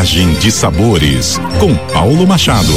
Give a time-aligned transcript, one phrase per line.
[0.00, 2.72] Viagem de Sabores, com Paulo Machado.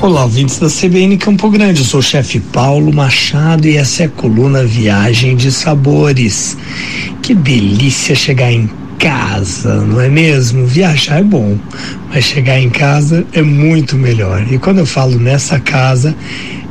[0.00, 1.80] Olá, ouvintes da CBN Campo Grande.
[1.80, 6.56] Eu sou o chefe Paulo Machado e essa é a coluna Viagem de Sabores.
[7.20, 10.66] Que delícia chegar em casa, não é mesmo?
[10.66, 11.58] Viajar é bom,
[12.08, 14.50] mas chegar em casa é muito melhor.
[14.50, 16.16] E quando eu falo nessa casa,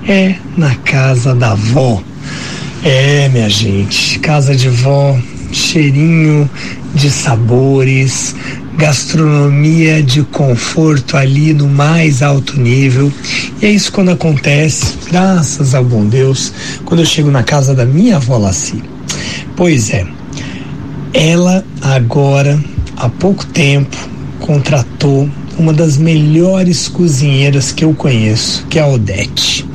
[0.08, 2.02] é na casa da avó.
[2.88, 5.18] É, minha gente, casa de vó,
[5.52, 6.48] cheirinho
[6.94, 8.36] de sabores,
[8.78, 13.12] gastronomia de conforto ali no mais alto nível.
[13.60, 16.54] E é isso quando acontece, graças ao bom Deus,
[16.86, 18.84] quando eu chego na casa da minha avó Laci.
[19.56, 20.06] Pois é,
[21.12, 22.64] ela agora,
[22.98, 23.98] há pouco tempo,
[24.40, 25.28] contratou
[25.58, 29.66] uma das melhores cozinheiras que eu conheço, que é a Odete.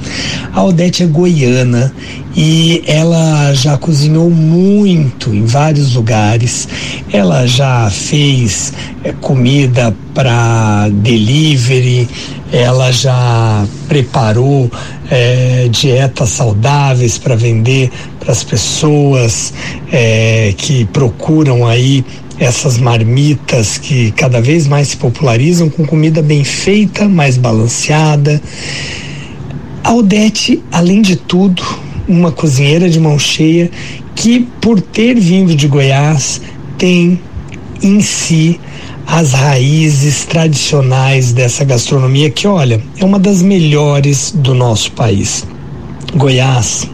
[0.53, 1.93] A Odete é goiana
[2.37, 6.69] e ela já cozinhou muito em vários lugares.
[7.13, 8.73] Ela já fez
[9.05, 12.09] é, comida para delivery,
[12.53, 14.71] ela já preparou
[15.11, 19.53] é, dietas saudáveis para vender para as pessoas
[19.93, 22.05] é, que procuram aí
[22.39, 28.41] essas marmitas que cada vez mais se popularizam com comida bem feita, mais balanceada.
[29.85, 31.63] A Odete, além de tudo,
[32.09, 33.71] uma cozinheira de mão cheia
[34.15, 36.41] que, por ter vindo de Goiás,
[36.79, 37.21] tem
[37.83, 38.59] em si
[39.11, 45.45] as raízes tradicionais dessa gastronomia que, olha, é uma das melhores do nosso país.
[46.15, 46.89] Goiás,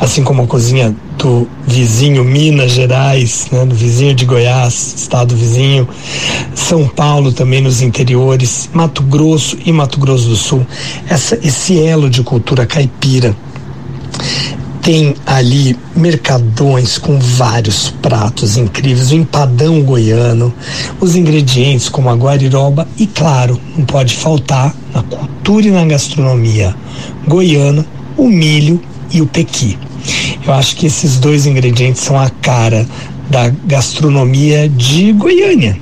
[0.00, 5.86] assim como a cozinha do vizinho Minas Gerais, né, do vizinho de Goiás, estado vizinho,
[6.54, 10.66] São Paulo também nos interiores, Mato Grosso e Mato Grosso do Sul,
[11.08, 13.36] essa, esse elo de cultura caipira
[14.82, 20.52] tem ali mercadões com vários pratos incríveis, o empadão goiano,
[21.00, 26.74] os ingredientes como a guariroba e, claro, não pode faltar na cultura e na gastronomia
[27.26, 27.84] goiana
[28.16, 28.80] o milho
[29.12, 29.78] e o pequi.
[30.46, 32.86] Eu acho que esses dois ingredientes são a cara
[33.28, 35.78] da gastronomia de Goiânia,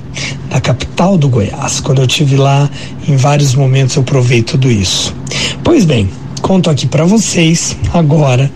[0.49, 1.79] da capital do Goiás.
[1.79, 2.69] Quando eu tive lá,
[3.07, 5.15] em vários momentos eu provei tudo isso.
[5.63, 6.09] Pois bem,
[6.39, 8.51] conto aqui para vocês agora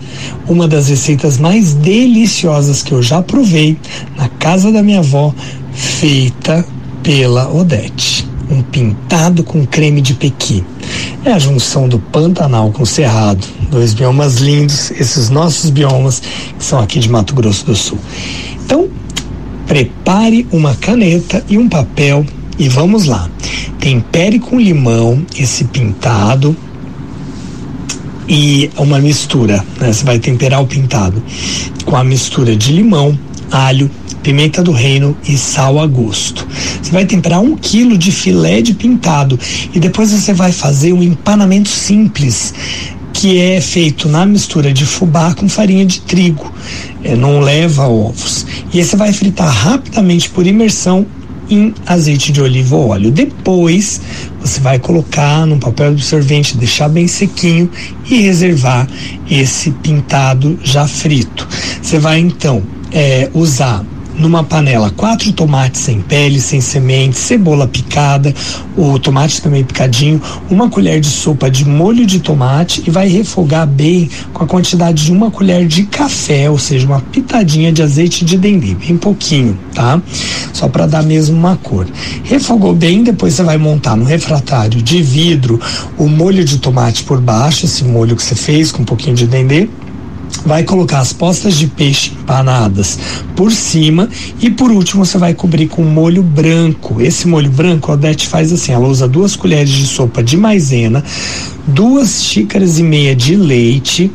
[0.48, 3.78] uma das receitas mais deliciosas que eu já provei
[4.16, 5.32] na casa da minha avó,
[5.72, 6.66] feita
[7.02, 8.26] pela Odete.
[8.50, 10.64] Um pintado com creme de pequi.
[11.24, 16.20] É a junção do Pantanal com o Cerrado, dois biomas lindos, esses nossos biomas
[16.58, 17.98] que são aqui de Mato Grosso do Sul.
[18.64, 18.88] Então,
[19.66, 22.26] prepare uma caneta e um papel
[22.58, 23.30] e vamos lá.
[23.78, 26.56] Tempere com limão esse pintado
[28.28, 29.92] e uma mistura, né?
[29.92, 31.22] Você vai temperar o pintado
[31.84, 33.18] com a mistura de limão,
[33.50, 33.90] alho,
[34.22, 36.46] pimenta do reino e sal a gosto.
[36.82, 39.38] Você vai temperar um quilo de filé de pintado
[39.74, 42.54] e depois você vai fazer um empanamento simples
[43.12, 46.52] que é feito na mistura de fubá com farinha de trigo.
[47.02, 48.46] É, não leva ovos.
[48.72, 51.06] E aí você vai fritar rapidamente por imersão
[51.48, 53.10] em azeite de oliva ou óleo.
[53.10, 54.00] Depois,
[54.44, 57.70] você vai colocar num papel absorvente, deixar bem sequinho
[58.08, 58.86] e reservar
[59.28, 61.48] esse pintado já frito.
[61.80, 62.62] Você vai então
[62.92, 63.82] é, usar
[64.18, 68.34] numa panela quatro tomates sem pele, sem semente, cebola picada,
[68.76, 70.20] o tomate também picadinho,
[70.50, 75.04] uma colher de sopa de molho de tomate e vai refogar bem com a quantidade
[75.04, 79.58] de uma colher de café, ou seja, uma pitadinha de azeite de dendê, bem pouquinho,
[79.74, 80.00] tá?
[80.52, 81.86] Só para dar mesmo uma cor.
[82.22, 85.60] Refogou bem, depois você vai montar no refratário de vidro
[85.98, 89.26] o molho de tomate por baixo, esse molho que você fez com um pouquinho de
[89.26, 89.68] dendê
[90.44, 92.98] vai colocar as postas de peixe empanadas
[93.36, 94.08] por cima
[94.40, 97.00] e por último você vai cobrir com molho branco.
[97.00, 101.02] Esse molho branco a Odete faz assim, ela usa duas colheres de sopa de maisena,
[101.66, 104.10] duas xícaras e meia de leite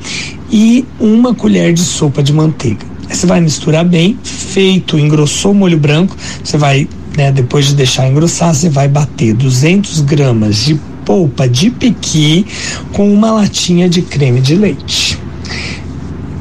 [0.52, 2.86] e uma colher de sopa de manteiga.
[3.10, 6.88] Você vai misturar bem, feito, engrossou o molho branco, você vai,
[7.18, 12.46] né, depois de deixar engrossar, você vai bater 200 gramas de polpa de pequi
[12.94, 15.09] com uma latinha de creme de leite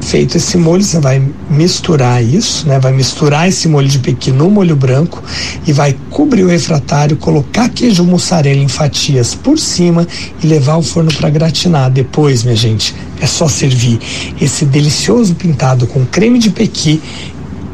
[0.09, 1.21] feito esse molho, você vai
[1.51, 2.79] misturar isso, né?
[2.79, 5.21] Vai misturar esse molho de pequi no molho branco
[5.67, 10.07] e vai cobrir o refratário, colocar queijo mussarela em fatias por cima
[10.43, 11.91] e levar ao forno para gratinar.
[11.91, 13.99] Depois, minha gente, é só servir
[14.41, 16.99] esse delicioso pintado com creme de pequi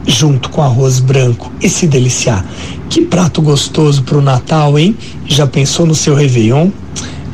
[0.06, 2.46] junto com arroz branco e se deliciar.
[2.90, 4.98] Que prato gostoso para o Natal, hein?
[5.26, 6.70] Já pensou no seu Réveillon?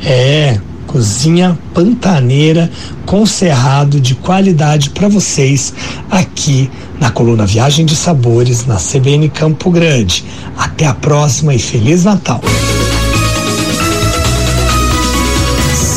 [0.04, 0.60] É,
[0.92, 2.70] cozinha pantaneira
[3.06, 5.74] com cerrado de qualidade para vocês
[6.10, 10.24] aqui na coluna Viagem de Sabores na CBN Campo Grande.
[10.58, 12.42] Até a próxima e feliz Natal.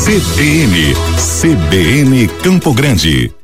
[0.05, 3.35] CBN, CBN Campo Grande.